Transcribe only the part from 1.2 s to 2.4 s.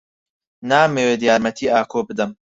یارمەتیی ئاکۆ بدەم.